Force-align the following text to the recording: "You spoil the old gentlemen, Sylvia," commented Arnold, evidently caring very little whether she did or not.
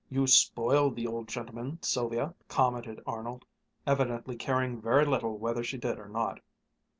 "You 0.09 0.25
spoil 0.25 0.89
the 0.89 1.05
old 1.05 1.27
gentlemen, 1.27 1.77
Sylvia," 1.83 2.33
commented 2.47 3.03
Arnold, 3.05 3.45
evidently 3.85 4.35
caring 4.35 4.81
very 4.81 5.05
little 5.05 5.37
whether 5.37 5.63
she 5.63 5.77
did 5.77 5.99
or 5.99 6.09
not. 6.09 6.39